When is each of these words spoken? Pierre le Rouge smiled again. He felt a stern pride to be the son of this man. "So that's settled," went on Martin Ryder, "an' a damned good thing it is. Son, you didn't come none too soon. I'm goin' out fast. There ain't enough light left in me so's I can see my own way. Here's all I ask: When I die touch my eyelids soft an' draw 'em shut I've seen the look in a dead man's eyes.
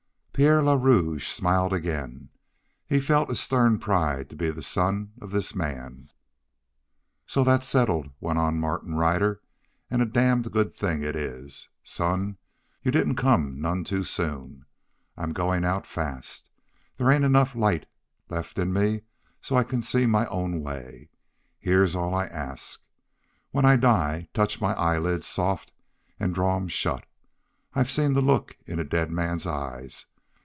Pierre 0.33 0.63
le 0.63 0.75
Rouge 0.75 1.27
smiled 1.27 1.71
again. 1.71 2.29
He 2.87 2.99
felt 2.99 3.29
a 3.29 3.35
stern 3.35 3.77
pride 3.77 4.27
to 4.31 4.35
be 4.35 4.49
the 4.49 4.63
son 4.63 5.11
of 5.21 5.29
this 5.29 5.53
man. 5.53 6.09
"So 7.27 7.43
that's 7.43 7.67
settled," 7.67 8.09
went 8.19 8.39
on 8.39 8.57
Martin 8.59 8.95
Ryder, 8.95 9.39
"an' 9.91 10.01
a 10.01 10.05
damned 10.07 10.51
good 10.51 10.73
thing 10.73 11.03
it 11.03 11.15
is. 11.15 11.69
Son, 11.83 12.37
you 12.81 12.89
didn't 12.91 13.17
come 13.17 13.61
none 13.61 13.83
too 13.83 14.03
soon. 14.03 14.65
I'm 15.15 15.31
goin' 15.31 15.63
out 15.63 15.85
fast. 15.85 16.49
There 16.97 17.11
ain't 17.11 17.23
enough 17.25 17.53
light 17.53 17.85
left 18.27 18.57
in 18.57 18.73
me 18.73 19.03
so's 19.41 19.59
I 19.59 19.63
can 19.63 19.83
see 19.83 20.07
my 20.07 20.25
own 20.25 20.59
way. 20.61 21.09
Here's 21.59 21.95
all 21.95 22.15
I 22.15 22.25
ask: 22.25 22.81
When 23.51 23.63
I 23.65 23.75
die 23.75 24.27
touch 24.33 24.59
my 24.59 24.73
eyelids 24.73 25.27
soft 25.27 25.71
an' 26.19 26.31
draw 26.31 26.55
'em 26.55 26.67
shut 26.67 27.05
I've 27.75 27.91
seen 27.91 28.13
the 28.13 28.21
look 28.21 28.57
in 28.65 28.79
a 28.79 28.83
dead 28.83 29.11
man's 29.11 29.45
eyes. 29.45 30.07